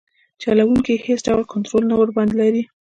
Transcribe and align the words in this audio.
چلوونکي 0.41 0.91
یې 0.95 1.03
هیڅ 1.07 1.19
ډول 1.27 1.43
کنټرول 1.53 1.83
نه 1.89 1.95
ورباندې 1.97 2.35
لري. 2.41 2.63